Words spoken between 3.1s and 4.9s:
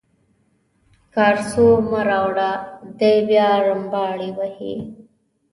بیا رمباړې وهي.